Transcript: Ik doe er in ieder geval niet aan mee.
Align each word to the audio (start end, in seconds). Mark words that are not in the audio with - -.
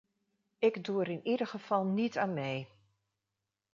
Ik 0.59 0.83
doe 0.83 1.01
er 1.01 1.09
in 1.09 1.27
ieder 1.27 1.47
geval 1.47 1.85
niet 1.85 2.17
aan 2.17 2.33
mee. 2.33 2.67